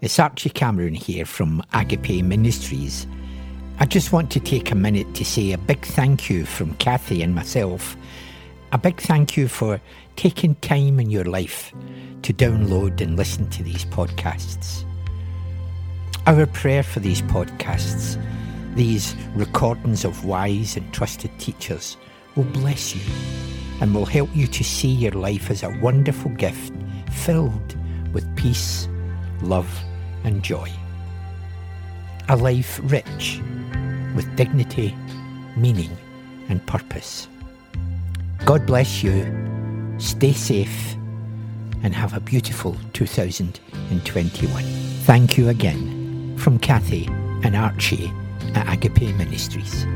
[0.00, 3.04] It's Archie Cameron here from Agape Ministries.
[3.80, 7.20] I just want to take a minute to say a big thank you from Kathy
[7.20, 7.96] and myself.
[8.70, 9.80] A big thank you for
[10.14, 11.72] taking time in your life
[12.22, 14.84] to download and listen to these podcasts.
[16.28, 18.22] Our prayer for these podcasts,
[18.76, 21.96] these recordings of wise and trusted teachers,
[22.36, 23.02] will bless you
[23.80, 26.72] and will help you to see your life as a wonderful gift
[27.10, 27.76] filled
[28.12, 28.88] with peace,
[29.42, 29.68] love,
[30.28, 30.70] and joy.
[32.28, 33.40] A life rich
[34.14, 34.94] with dignity,
[35.56, 35.90] meaning,
[36.48, 37.26] and purpose.
[38.44, 39.16] God bless you,
[39.98, 40.94] stay safe,
[41.82, 44.62] and have a beautiful 2021.
[45.04, 47.06] Thank you again from Kathy
[47.42, 48.12] and Archie
[48.54, 49.86] at Agape Ministries.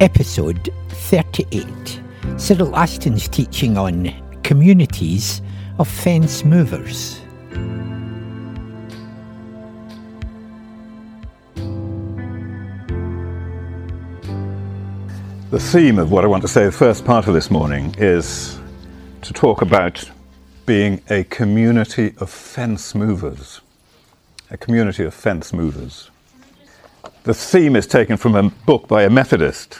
[0.00, 2.00] Episode 38
[2.36, 5.42] Cyril Ashton's teaching on communities
[5.78, 7.23] of fence movers.
[15.54, 18.58] The theme of what I want to say, the first part of this morning, is
[19.22, 20.02] to talk about
[20.66, 23.60] being a community of fence movers.
[24.50, 26.10] A community of fence movers.
[27.22, 29.78] The theme is taken from a book by a Methodist.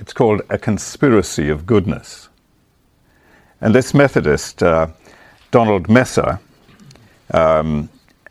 [0.00, 2.28] It's called A Conspiracy of Goodness.
[3.60, 4.88] And this Methodist, uh,
[5.52, 6.40] Donald Messer,
[7.30, 7.88] um,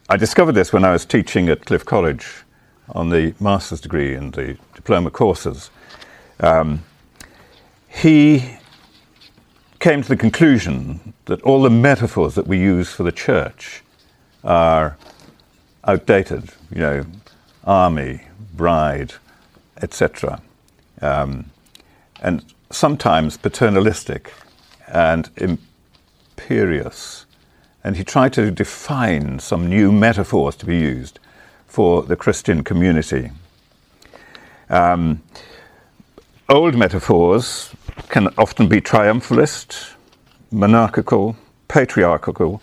[0.09, 2.27] I discovered this when I was teaching at Cliff College
[2.89, 5.69] on the master's degree and the diploma courses.
[6.41, 6.83] Um,
[7.87, 8.57] he
[9.79, 13.83] came to the conclusion that all the metaphors that we use for the church
[14.43, 14.97] are
[15.83, 17.05] outdated, you know,
[17.63, 18.21] army,
[18.55, 19.13] bride,
[19.81, 20.41] etc.,
[21.01, 21.51] um,
[22.21, 24.33] and sometimes paternalistic
[24.87, 27.25] and imperious.
[27.83, 31.19] And he tried to define some new metaphors to be used
[31.67, 33.31] for the Christian community.
[34.69, 35.21] Um,
[36.51, 37.73] old metaphors
[38.09, 39.93] can often be triumphalist,
[40.51, 41.37] monarchical,
[41.69, 42.61] patriarchal,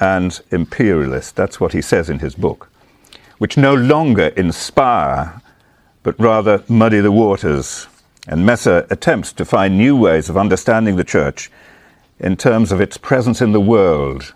[0.00, 1.36] and imperialist.
[1.36, 2.68] That's what he says in his book,
[3.38, 5.40] which no longer inspire,
[6.02, 7.86] but rather muddy the waters.
[8.26, 11.52] And Messer attempts to find new ways of understanding the church
[12.18, 14.34] in terms of its presence in the world.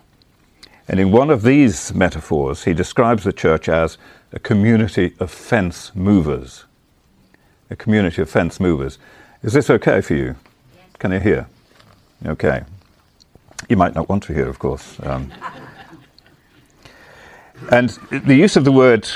[0.86, 3.98] And in one of these metaphors, he describes the church as
[4.32, 6.64] a community of fence movers
[7.74, 8.98] a community of fence movers.
[9.42, 10.36] Is this okay for you?
[10.74, 10.84] Yes.
[11.00, 11.48] Can you hear?
[12.24, 12.62] Okay.
[13.68, 14.96] You might not want to hear, of course.
[15.02, 15.32] Um,
[17.72, 19.08] and the use of the word,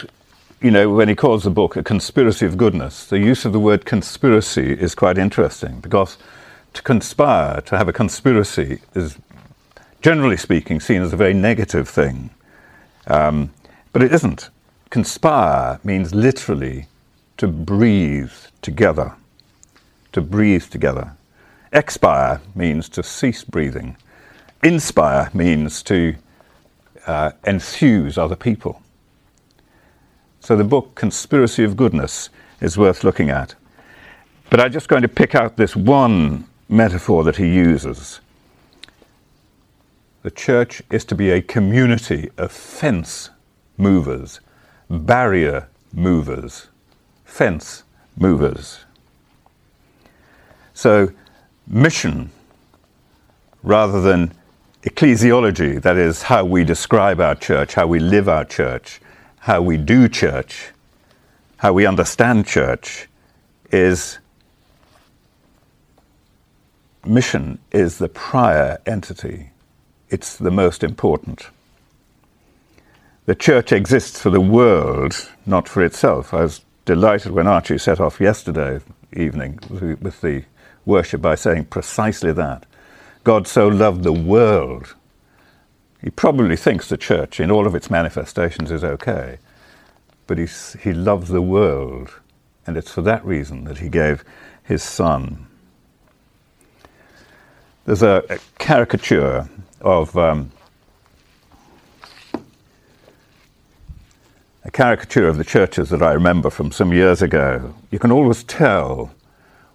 [0.60, 3.60] you know, when he calls the book a conspiracy of goodness, the use of the
[3.60, 6.18] word conspiracy is quite interesting because
[6.74, 9.18] to conspire, to have a conspiracy, is
[10.02, 12.30] generally speaking seen as a very negative thing.
[13.06, 13.50] Um,
[13.92, 14.50] but it isn't.
[14.90, 16.86] Conspire means literally
[17.38, 19.14] to breathe together.
[20.12, 21.16] To breathe together.
[21.72, 23.96] Expire means to cease breathing.
[24.62, 26.16] Inspire means to
[27.06, 28.82] uh, enthuse other people.
[30.40, 32.28] So the book Conspiracy of Goodness
[32.60, 33.54] is worth looking at.
[34.50, 38.20] But I'm just going to pick out this one metaphor that he uses.
[40.22, 43.30] The church is to be a community of fence
[43.76, 44.40] movers,
[44.90, 46.68] barrier movers
[47.28, 47.84] fence
[48.16, 48.80] movers.
[50.74, 51.12] So,
[51.66, 52.30] mission
[53.62, 54.32] rather than
[54.82, 59.00] ecclesiology, that is, how we describe our church, how we live our church,
[59.40, 60.70] how we do church,
[61.58, 63.08] how we understand church,
[63.70, 64.18] is
[67.04, 69.50] mission is the prior entity.
[70.08, 71.48] It's the most important.
[73.26, 76.32] The church exists for the world, not for itself.
[76.32, 78.80] I was delighted when Archie set off yesterday
[79.12, 80.42] evening with the
[80.86, 82.64] worship by saying precisely that.
[83.24, 84.94] God so loved the world.
[86.00, 89.36] He probably thinks the church, in all of its manifestations, is okay,
[90.26, 92.10] but he's, he loves the world,
[92.66, 94.24] and it's for that reason that he gave
[94.62, 95.46] his son.
[97.84, 99.46] There's a, a caricature
[99.82, 100.52] of um,
[104.68, 107.74] a caricature of the churches that I remember from some years ago.
[107.90, 109.14] You can always tell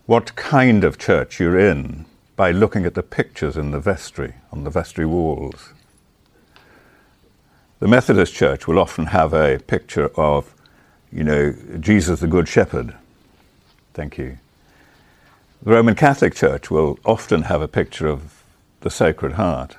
[0.05, 2.05] what kind of church you're in
[2.35, 5.73] by looking at the pictures in the vestry, on the vestry walls.
[7.79, 10.53] The Methodist Church will often have a picture of,
[11.11, 12.93] you know, Jesus the Good Shepherd.
[13.95, 14.37] Thank you.
[15.63, 18.43] The Roman Catholic Church will often have a picture of
[18.81, 19.75] the Sacred Heart.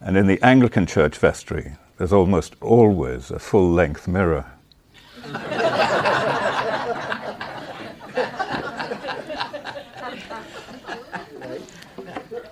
[0.00, 4.44] And in the Anglican church vestry, there's almost always a full length mirror.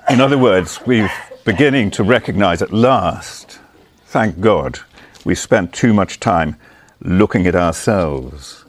[0.08, 1.10] in other words, we're
[1.44, 3.58] beginning to recognize at last,
[4.06, 4.78] thank God,
[5.24, 6.56] we spent too much time
[7.00, 8.64] looking at ourselves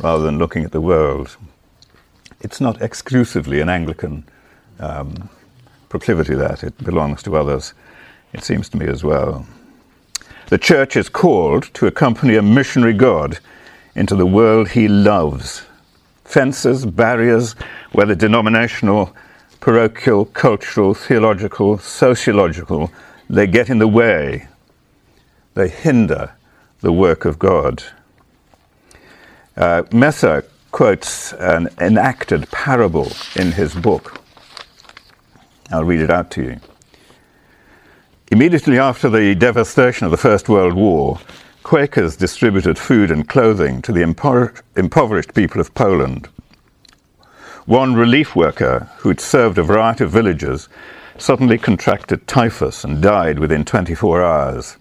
[0.00, 1.36] rather than looking at the world.
[2.40, 4.28] It's not exclusively an Anglican
[4.80, 5.30] um,
[5.88, 6.62] proclivity, that.
[6.62, 7.72] It belongs to others,
[8.32, 9.46] it seems to me as well.
[10.52, 13.38] The church is called to accompany a missionary God
[13.94, 15.62] into the world he loves.
[16.26, 17.54] Fences, barriers,
[17.92, 19.16] whether denominational,
[19.60, 22.92] parochial, cultural, theological, sociological,
[23.30, 24.46] they get in the way.
[25.54, 26.34] They hinder
[26.82, 27.84] the work of God.
[29.56, 34.20] Uh, Messer quotes an enacted parable in his book.
[35.70, 36.60] I'll read it out to you.
[38.32, 41.20] Immediately after the devastation of the First World War,
[41.64, 46.30] Quakers distributed food and clothing to the impoverished people of Poland.
[47.66, 50.70] One relief worker who'd served a variety of villages
[51.18, 54.78] suddenly contracted typhus and died within 24 hours.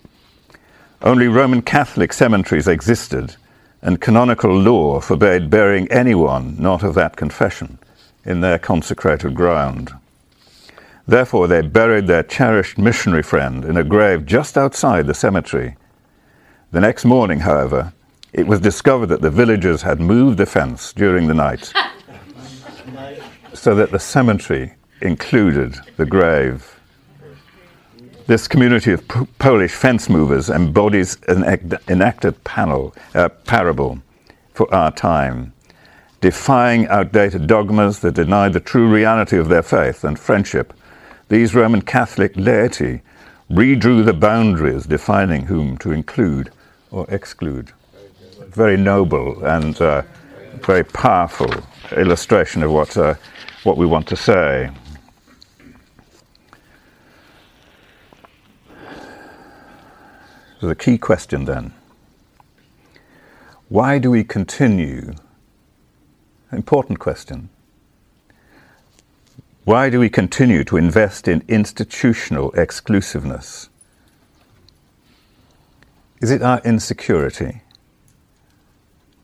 [1.01, 3.35] Only Roman Catholic cemeteries existed,
[3.81, 7.79] and canonical law forbade burying anyone not of that confession
[8.23, 9.91] in their consecrated ground.
[11.07, 15.75] Therefore, they buried their cherished missionary friend in a grave just outside the cemetery.
[16.71, 17.93] The next morning, however,
[18.33, 21.73] it was discovered that the villagers had moved the fence during the night
[23.53, 26.79] so that the cemetery included the grave.
[28.27, 31.43] This community of P- Polish fence movers embodies an
[31.89, 33.99] enacted panel, uh, parable
[34.53, 35.51] for our time,
[36.21, 40.73] defying outdated dogmas that deny the true reality of their faith and friendship
[41.31, 43.01] these Roman Catholic laity
[43.49, 46.51] redrew the boundaries defining whom to include
[46.91, 47.71] or exclude.
[48.49, 50.01] Very noble and uh,
[50.55, 51.49] very powerful
[51.95, 53.13] illustration of what, uh,
[53.63, 54.71] what we want to say.
[60.59, 61.73] So, the key question then
[63.69, 65.13] why do we continue?
[66.51, 67.49] Important question
[69.63, 73.69] why do we continue to invest in institutional exclusiveness?
[76.19, 77.61] Is it our insecurity,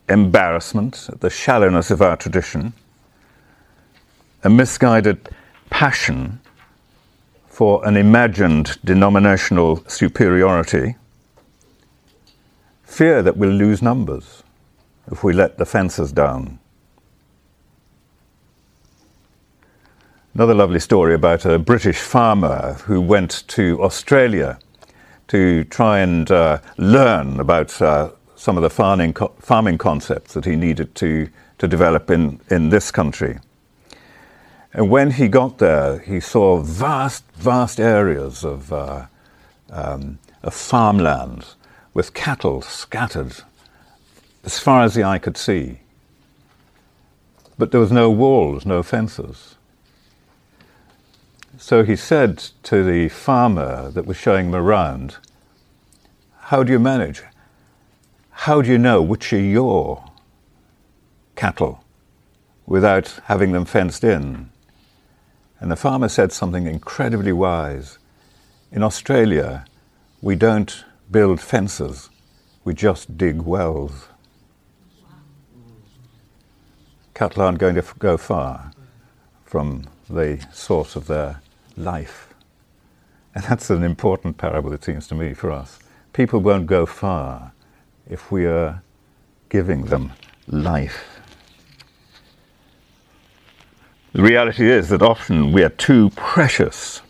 [0.08, 2.74] embarrassment at the shallowness of our tradition,
[4.44, 5.30] a misguided
[5.72, 6.40] passion
[7.48, 10.96] for an imagined denominational superiority,
[12.84, 14.44] fear that we'll lose numbers
[15.12, 16.60] if we let the fences down?
[20.38, 24.60] Another lovely story about a British farmer who went to Australia
[25.30, 30.46] to try and uh, learn about uh, some of the farming, co- farming concepts that
[30.46, 33.40] he needed to, to develop in, in this country.
[34.74, 39.08] And when he got there, he saw vast, vast areas of, uh,
[39.72, 41.48] um, of farmland
[41.96, 43.38] with cattle scattered
[44.44, 45.80] as far as the eye could see.
[47.58, 49.57] But there was no walls, no fences.
[51.60, 55.18] So he said to the farmer that was showing him around,
[56.40, 57.24] How do you manage?
[58.30, 60.06] How do you know which are your
[61.36, 61.84] cattle
[62.68, 64.52] without having them fenced in?
[65.60, 67.98] And the farmer said something incredibly wise.
[68.72, 69.66] In Australia,
[70.22, 72.12] we don't build fences,
[72.66, 74.10] we just dig wells.
[77.16, 78.72] Cattle aren't going to go far
[79.44, 81.42] from the source of their
[81.78, 82.34] life.
[83.36, 85.80] And that's an important parable, it seems to me, for us.
[86.12, 87.54] People won't go far
[88.10, 88.82] if we are
[89.50, 90.14] giving them
[90.48, 91.20] life.
[94.14, 97.02] The reality is that often we are too precious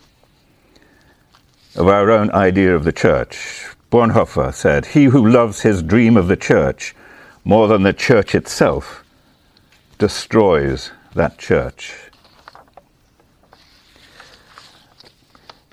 [1.74, 3.66] of our own idea of the church.
[3.90, 6.94] Bonhoeffer said, He who loves his dream of the church
[7.44, 9.04] more than the church itself
[9.96, 12.07] destroys that church.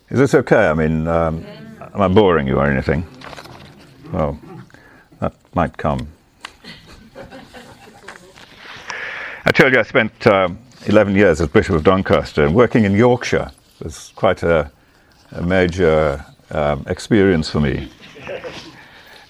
[0.09, 0.67] Is this okay?
[0.67, 1.43] I mean, um,
[1.95, 3.07] am I boring you or anything?
[4.13, 4.39] Well,
[5.19, 6.07] that might come.
[9.45, 12.93] I told you I spent um, 11 years as Bishop of Doncaster and working in
[12.93, 13.50] Yorkshire
[13.83, 14.71] was quite a,
[15.31, 17.91] a major um, experience for me.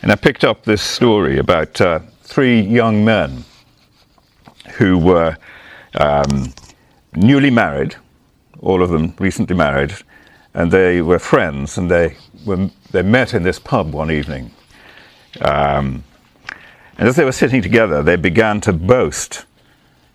[0.02, 3.46] And I picked up this story about uh, three young men
[4.74, 5.38] who were
[5.98, 6.54] um,
[7.16, 7.96] newly married,
[8.60, 9.94] all of them recently married,
[10.56, 14.52] and they were friends, and they were, they met in this pub one evening.
[15.42, 16.06] Um,
[16.98, 19.46] and as they were sitting together, they began to boast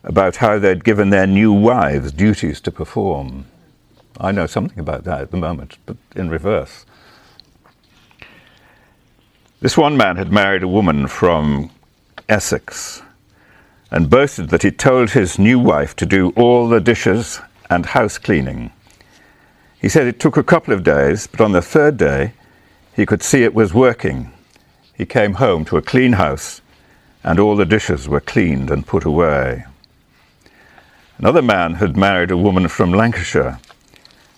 [0.03, 3.45] about how they'd given their new wives duties to perform.
[4.19, 6.87] I know something about that at the moment, but in reverse.
[9.61, 11.71] This one man had married a woman from
[12.31, 13.03] Essex
[13.91, 18.17] and boasted that he told his new wife to do all the dishes and house
[18.17, 18.73] cleaning.
[19.81, 22.35] He said it took a couple of days, but on the third day
[22.95, 24.33] he could see it was working.
[24.93, 26.61] He came home to a clean house
[27.23, 29.65] and all the dishes were cleaned and put away.
[31.19, 33.59] Another man had married a woman from Lancashire,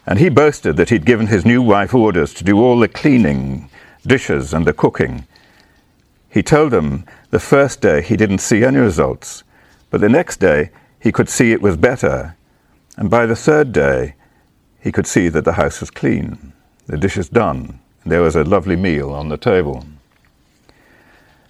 [0.07, 3.71] and he boasted that he'd given his new wife orders to do all the cleaning,
[4.05, 5.27] dishes, and the cooking.
[6.29, 9.45] He told them the first day he didn't see any results,
[9.91, 12.37] but the next day he could see it was better,
[12.97, 14.15] and by the third day
[14.83, 16.53] he could see that the house was clean,
[16.87, 19.87] the dishes done, and there was a lovely meal on the table.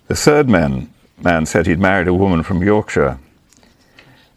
[0.09, 3.19] The third man man said he'd married a woman from Yorkshire.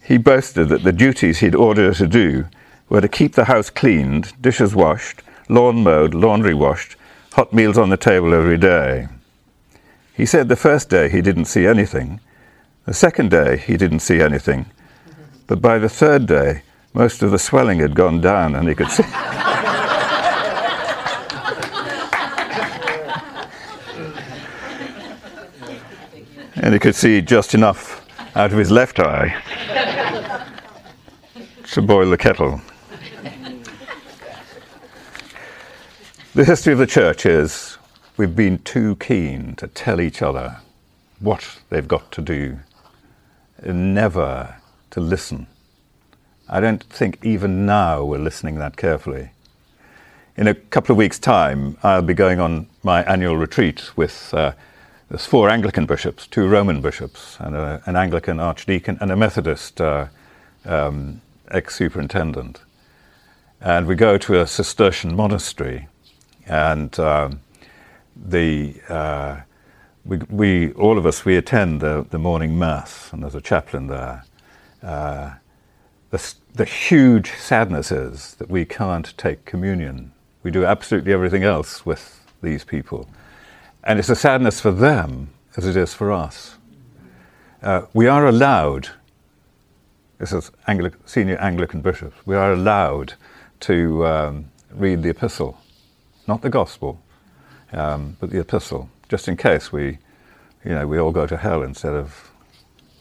[0.03, 2.45] He boasted that the duties he'd ordered her to do
[2.89, 6.95] were to keep the house cleaned, dishes washed, lawn mowed, laundry washed,
[7.33, 9.07] hot meals on the table every day.
[10.13, 12.19] He said the first day he didn't see anything,
[12.85, 14.67] the second day he didn't see anything,
[15.47, 16.61] but by the third day
[16.95, 19.03] most of the swelling had gone down and he could see.
[26.55, 29.35] and he could see just enough out of his left eye
[31.65, 32.61] to boil the kettle.
[36.33, 37.77] The history of the church is
[38.15, 40.61] we've been too keen to tell each other
[41.19, 42.59] what they've got to do,
[43.57, 44.55] and never
[44.91, 45.47] to listen.
[46.47, 49.31] I don't think even now we're listening that carefully.
[50.37, 54.51] In a couple of weeks' time, I'll be going on my annual retreat with uh,
[55.17, 60.07] four Anglican bishops, two Roman bishops, and a, an Anglican archdeacon, and a Methodist uh,
[60.65, 62.61] um, ex superintendent.
[63.59, 65.87] And we go to a Cistercian monastery,
[66.45, 67.39] and um,
[68.15, 69.37] the uh,
[70.05, 73.87] we, we, all of us we attend the, the morning mass, and there's a chaplain
[73.87, 74.23] there.
[76.11, 80.11] The, the huge sadness is that we can't take communion.
[80.43, 83.09] We do absolutely everything else with these people.
[83.83, 86.57] And it's a sadness for them as it is for us.
[87.61, 88.89] Uh, we are allowed,
[90.19, 90.51] this is
[91.05, 93.13] senior Anglican bishops, we are allowed
[93.61, 95.59] to um, read the epistle,
[96.27, 97.01] not the gospel,
[97.73, 99.97] um, but the epistle, just in case we,
[100.63, 102.31] you know, we all go to hell instead of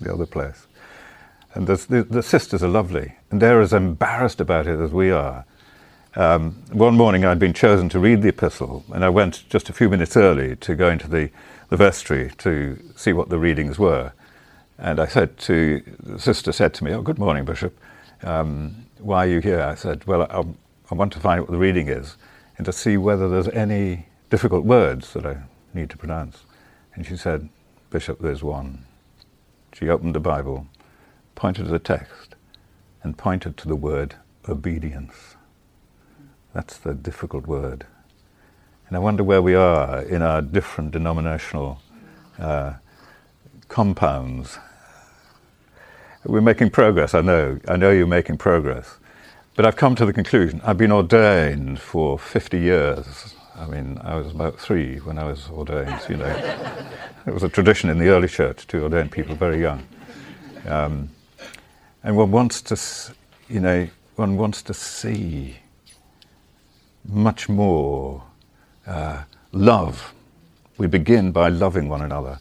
[0.00, 0.66] the other place.
[1.54, 5.44] And the, the sisters are lovely, and they're as embarrassed about it as we are.
[6.16, 9.72] Um, one morning I'd been chosen to read the epistle, and I went just a
[9.72, 11.30] few minutes early to go into the,
[11.68, 14.12] the vestry to see what the readings were.
[14.78, 17.78] And I said to, the sister said to me, Oh, good morning, Bishop.
[18.22, 19.60] Um, why are you here?
[19.60, 20.44] I said, Well, I,
[20.90, 22.16] I want to find out what the reading is
[22.56, 25.38] and to see whether there's any difficult words that I
[25.72, 26.44] need to pronounce.
[26.94, 27.48] And she said,
[27.90, 28.84] Bishop, there's one.
[29.72, 30.66] She opened the Bible,
[31.34, 32.34] pointed to the text,
[33.02, 34.16] and pointed to the word
[34.48, 35.36] obedience.
[36.52, 37.86] That's the difficult word.
[38.88, 41.80] And I wonder where we are in our different denominational
[42.38, 42.74] uh,
[43.68, 44.58] compounds.
[46.24, 47.58] We're making progress, I know.
[47.68, 48.98] I know you're making progress.
[49.56, 53.34] But I've come to the conclusion I've been ordained for 50 years.
[53.56, 56.76] I mean, I was about three when I was ordained, you know.
[57.26, 59.86] it was a tradition in the early church to ordain people very young.
[60.66, 61.10] Um,
[62.04, 63.14] and one wants to,
[63.48, 65.56] you know, one wants to see
[67.08, 68.22] much more
[68.86, 70.14] uh, love.
[70.76, 72.38] We begin by loving one another.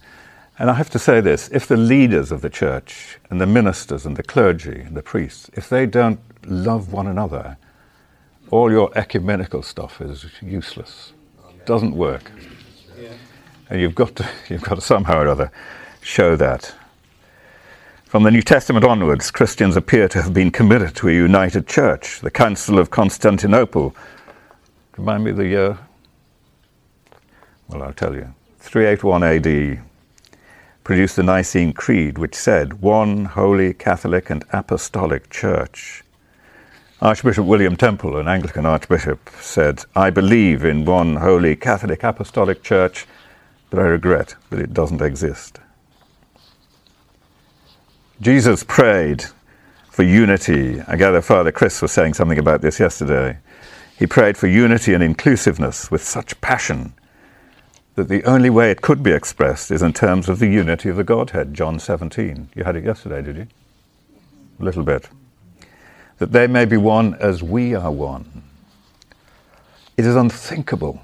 [0.60, 4.05] And I have to say this if the leaders of the church and the ministers
[4.05, 7.58] and the clergy and the priests, if they don't love one another,
[8.51, 11.13] all your ecumenical stuff is useless.
[11.65, 12.32] Doesn't work.
[13.70, 15.51] And you've got to, you've got to somehow or other
[16.01, 16.75] show that.
[18.13, 22.20] From the New Testament onwards, Christians appear to have been committed to a united church.
[22.20, 23.96] The Council of Constantinople
[24.96, 25.79] Remind me the year?
[27.67, 28.32] Well, I'll tell you.
[28.60, 29.82] 381 AD
[30.84, 36.03] produced the Nicene Creed, which said, One holy Catholic and Apostolic Church.
[37.01, 43.08] Archbishop William Temple, an Anglican archbishop, said, I believe in one holy Catholic Apostolic Church,
[43.72, 45.60] but I regret that it doesn't exist.
[48.23, 49.25] Jesus prayed
[49.89, 50.79] for unity.
[50.87, 53.37] I gather Father Chris was saying something about this yesterday.
[53.99, 56.93] He prayed for unity and inclusiveness with such passion
[57.95, 60.95] that the only way it could be expressed is in terms of the unity of
[60.95, 62.47] the Godhead, John 17.
[62.55, 63.47] You had it yesterday, did you?
[64.61, 65.09] A little bit.
[66.19, 68.43] That they may be one as we are one.
[69.97, 71.03] It is unthinkable.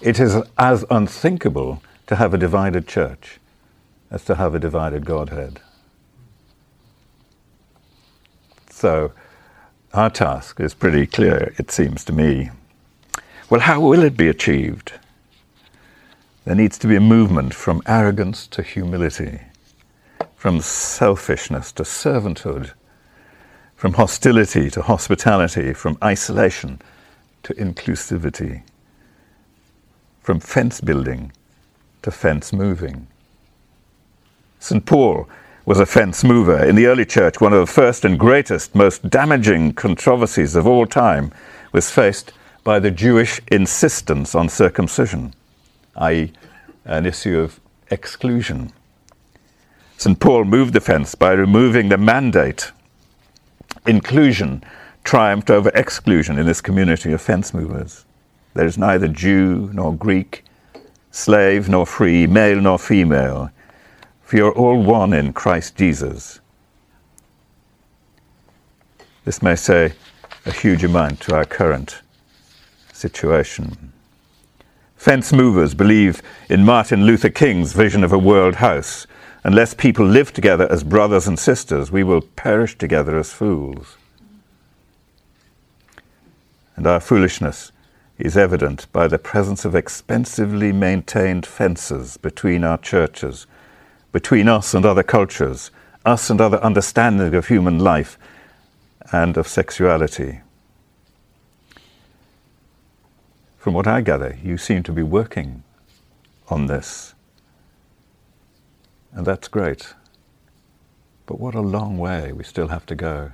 [0.00, 3.40] It is as unthinkable to have a divided church
[4.10, 5.60] as to have a divided Godhead.
[8.78, 9.10] So,
[9.92, 12.50] our task is pretty clear, it seems to me.
[13.50, 14.92] Well, how will it be achieved?
[16.44, 19.40] There needs to be a movement from arrogance to humility,
[20.36, 22.70] from selfishness to servanthood,
[23.74, 26.80] from hostility to hospitality, from isolation
[27.42, 28.62] to inclusivity,
[30.22, 31.32] from fence building
[32.02, 33.08] to fence moving.
[34.60, 34.86] St.
[34.86, 35.28] Paul
[35.68, 36.64] was a fence mover.
[36.64, 40.86] In the early church, one of the first and greatest, most damaging controversies of all
[40.86, 41.30] time
[41.72, 42.32] was faced
[42.64, 45.34] by the Jewish insistence on circumcision
[45.96, 46.32] i.e.,
[46.86, 47.60] an issue of
[47.90, 48.72] exclusion.
[49.98, 50.18] St.
[50.18, 52.72] Paul moved the fence by removing the mandate.
[53.86, 54.64] Inclusion
[55.04, 58.06] triumphed over exclusion in this community of fence movers.
[58.54, 60.44] There is neither Jew nor Greek,
[61.10, 63.50] slave nor free, male nor female,
[64.28, 66.40] for you're all one in Christ Jesus.
[69.24, 69.94] This may say
[70.44, 72.02] a huge amount to our current
[72.92, 73.90] situation.
[74.98, 76.20] Fence movers believe
[76.50, 79.06] in Martin Luther King's vision of a world house.
[79.44, 83.96] Unless people live together as brothers and sisters, we will perish together as fools.
[86.76, 87.72] And our foolishness
[88.18, 93.46] is evident by the presence of expensively maintained fences between our churches,
[94.18, 95.70] between us and other cultures,
[96.04, 98.18] us and other understanding of human life
[99.12, 100.40] and of sexuality.
[103.58, 105.62] From what I gather, you seem to be working
[106.48, 107.14] on this.
[109.12, 109.94] And that's great.
[111.26, 113.30] But what a long way we still have to go.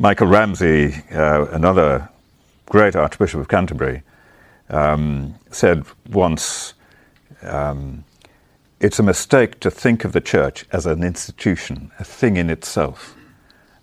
[0.00, 2.08] Michael Ramsey, uh, another
[2.66, 4.02] great Archbishop of Canterbury,
[4.70, 6.74] um, said once
[7.42, 8.04] um,
[8.80, 13.16] it's a mistake to think of the church as an institution, a thing in itself,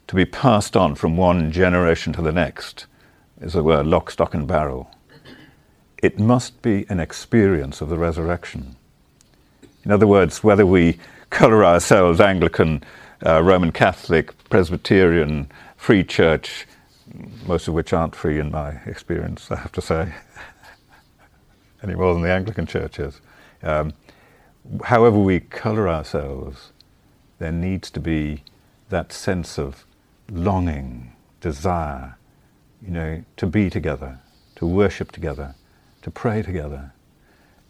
[0.07, 2.85] to be passed on from one generation to the next
[3.41, 4.89] as it were, lock, stock, and barrel.
[6.01, 8.77] It must be an experience of the resurrection.
[9.83, 10.97] In other words, whether we
[11.29, 12.83] colour ourselves Anglican,
[13.25, 16.65] uh, Roman Catholic, Presbyterian, Free Church,
[17.45, 20.13] most of which aren't free in my experience, I have to say,
[21.83, 23.19] any more than the Anglican Church is.
[23.61, 23.93] Um,
[24.83, 26.71] however, we colour ourselves,
[27.39, 28.43] there needs to be
[28.89, 29.85] that sense of
[30.29, 32.17] longing, desire,
[32.81, 34.19] you know, to be together,
[34.55, 35.55] to worship together,
[36.01, 36.93] to pray together,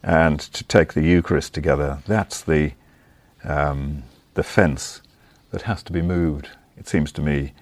[0.04, 2.00] and to take the Eucharist together.
[2.06, 2.74] That's the,
[3.44, 4.04] um,
[4.36, 5.02] the fence
[5.52, 7.54] that has to be moved, it seems to me,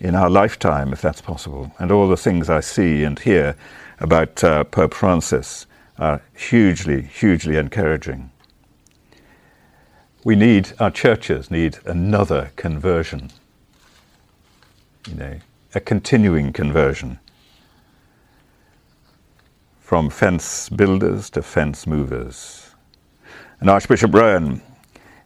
[0.00, 1.72] in our lifetime, if that's possible.
[1.78, 3.56] And all the things I see and hear
[4.00, 5.66] about uh, Pope Francis
[5.98, 8.31] are hugely, hugely encouraging.
[10.24, 13.30] We need, our churches need another conversion.
[15.08, 15.34] You know,
[15.74, 17.18] a continuing conversion
[19.80, 22.70] from fence builders to fence movers.
[23.58, 24.62] And Archbishop Rowan,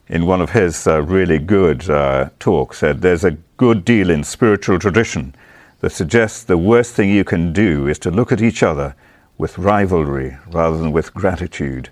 [0.09, 4.25] in one of his uh, really good uh, talks, said there's a good deal in
[4.25, 5.35] spiritual tradition
[5.81, 8.95] that suggests the worst thing you can do is to look at each other
[9.37, 11.91] with rivalry rather than with gratitude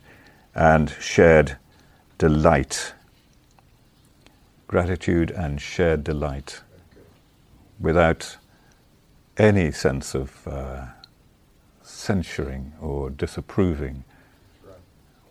[0.54, 1.58] and shared
[2.18, 2.92] delight.
[4.66, 6.62] Gratitude and shared delight
[7.80, 8.36] without
[9.36, 10.86] any sense of uh,
[11.82, 14.04] censuring or disapproving.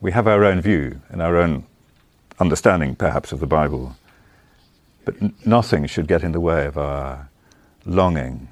[0.02, 1.66] We have our own view and our own
[2.40, 3.96] understanding, perhaps, of the Bible,
[5.06, 7.30] but n- nothing should get in the way of our
[7.86, 8.50] longing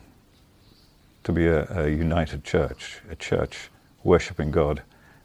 [1.23, 3.69] to be a, a united church, a church
[4.03, 4.81] worshipping God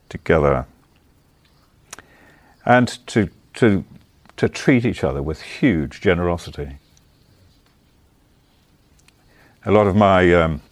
[0.08, 0.66] together,
[2.66, 3.84] and to, to,
[4.36, 6.76] to treat each other with huge generosity
[9.66, 10.62] a lot of my um,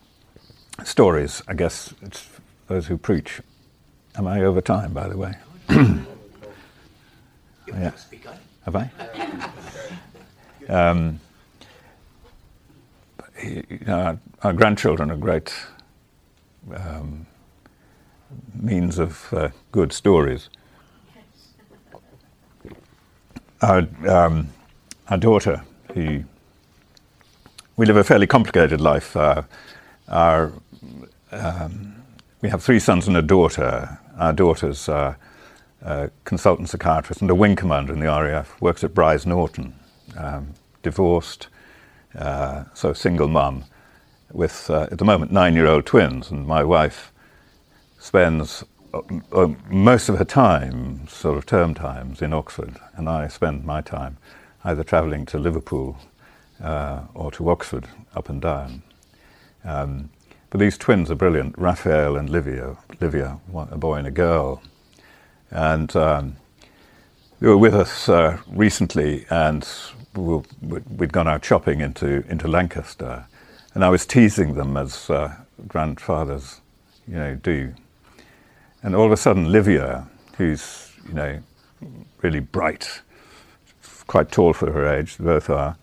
[0.84, 2.28] stories, I guess it's
[2.68, 3.40] those who preach.
[4.16, 5.34] Am I over time, by the way?
[7.68, 7.90] yeah.
[8.64, 8.90] Have I?
[10.66, 11.20] Um,
[13.42, 15.52] you know, our, our, grandchildren are great
[16.74, 17.26] um,
[18.54, 20.48] means of uh, good stories.
[23.64, 24.48] Our, um,
[25.08, 26.22] our daughter, who
[27.78, 29.16] we live a fairly complicated life.
[29.16, 29.40] Uh,
[30.06, 30.52] our,
[31.32, 31.94] um,
[32.42, 33.98] we have three sons and a daughter.
[34.18, 35.14] Our daughter's uh,
[35.80, 39.74] a consultant psychiatrist and a wing commander in the RAF, works at Brize Norton,
[40.14, 41.48] um, divorced,
[42.18, 43.64] uh, so single mum,
[44.30, 46.30] with uh, at the moment nine year old twins.
[46.30, 47.14] And my wife
[47.98, 48.62] spends
[49.68, 54.18] most of her time, sort of term times, in Oxford, and I spend my time
[54.64, 55.98] either travelling to Liverpool
[56.62, 58.82] uh, or to Oxford, up and down.
[59.64, 60.10] Um,
[60.50, 64.62] but these twins are brilliant, Raphael and Livia, Livia, a boy and a girl.
[65.50, 66.36] And um,
[67.40, 69.68] they were with us uh, recently, and
[70.14, 73.26] we we'd gone out shopping into, into Lancaster.
[73.74, 75.34] And I was teasing them as uh,
[75.66, 76.60] grandfathers,
[77.08, 77.74] you know, do.
[78.84, 81.40] And all of a sudden, Livia, who's, you know,
[82.20, 83.00] really bright,
[84.06, 85.78] quite tall for her age, both are,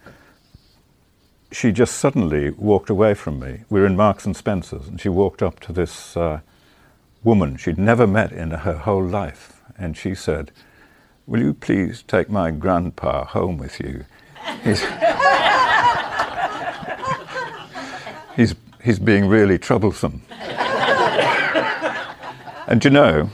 [1.51, 3.61] she just suddenly walked away from me.
[3.71, 6.41] We were in Marks and Spencer's, and she walked up to this uh,
[7.23, 10.51] woman she'd never met in her whole life, and she said,
[11.25, 14.05] Will you please take my grandpa home with you?
[14.63, 14.81] He's,
[18.35, 20.21] he's, he's being really troublesome.
[22.71, 23.29] And you know,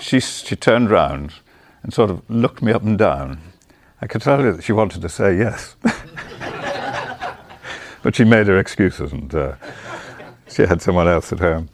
[0.00, 1.34] she, she turned round
[1.84, 3.40] and sort of looked me up and down.
[4.02, 5.76] I could tell you that she wanted to say yes.
[8.02, 9.54] but she made her excuses and uh,
[10.48, 11.68] she had someone else at home.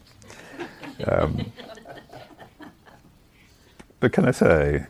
[1.07, 1.51] Um,
[3.99, 4.85] but can I say,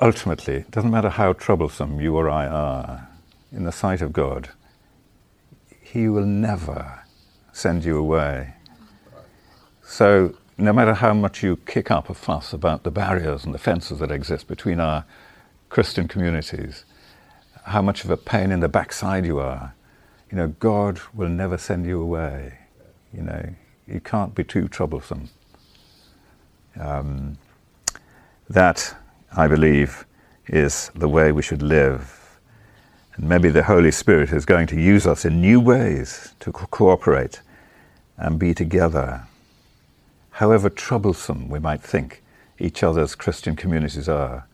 [0.00, 3.06] ultimately, it doesn't matter how troublesome you or I are
[3.52, 4.48] in the sight of God,
[5.78, 7.02] He will never
[7.52, 8.54] send you away.
[9.82, 13.58] So, no matter how much you kick up a fuss about the barriers and the
[13.58, 15.04] fences that exist between our
[15.68, 16.84] Christian communities,
[17.64, 19.74] how much of a pain in the backside you are,
[20.30, 22.58] you know, God will never send you away.
[23.12, 23.54] You know,
[23.86, 25.28] you can't be too troublesome.
[26.78, 27.38] Um,
[28.48, 28.96] that,
[29.36, 30.06] I believe,
[30.46, 32.38] is the way we should live.
[33.16, 36.66] And maybe the Holy Spirit is going to use us in new ways to co-
[36.66, 37.40] cooperate
[38.16, 39.26] and be together.
[40.36, 42.22] However troublesome we might think
[42.58, 44.46] each other's Christian communities are,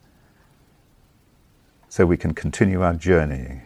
[1.88, 3.62] so we can continue our journey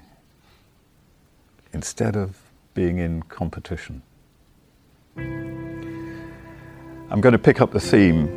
[1.74, 2.38] instead of
[2.72, 4.00] being in competition.
[5.18, 6.00] I'm
[7.20, 8.28] going to pick up the theme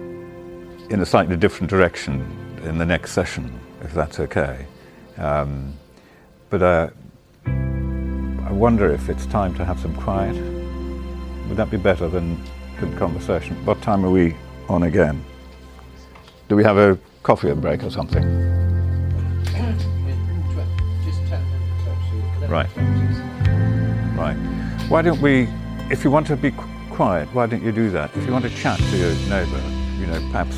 [0.89, 4.65] in a slightly different direction in the next session, if that's okay.
[5.17, 5.73] Um,
[6.49, 6.89] but uh,
[7.45, 10.35] I wonder if it's time to have some quiet.
[11.47, 12.43] Would that be better than,
[12.79, 13.55] than conversation?
[13.65, 14.35] What time are we
[14.67, 15.23] on again?
[16.47, 18.23] Do we have a coffee break or something?
[22.47, 22.69] Right.
[24.17, 24.35] Right.
[24.89, 25.47] Why don't we,
[25.91, 26.51] if you want to be
[26.89, 28.09] quiet, why don't you do that?
[28.15, 29.61] If you want to chat to your neighbour,
[29.99, 30.57] you know, perhaps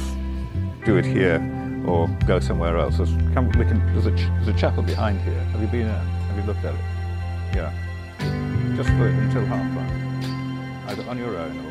[0.86, 1.39] do it here
[1.86, 2.97] or go somewhere else.
[2.97, 5.39] There's, we can, there's, a, there's a chapel behind here.
[5.51, 5.97] Have you been there?
[5.97, 6.81] Have you looked at it?
[7.55, 7.73] Yeah.
[8.77, 10.91] Just for until half past.
[10.91, 11.70] Either on your own or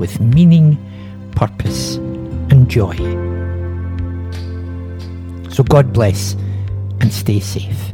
[0.00, 0.78] with meaning,
[1.36, 1.96] purpose,
[2.50, 2.96] and joy.
[5.50, 6.34] So God bless
[7.00, 7.92] and stay safe.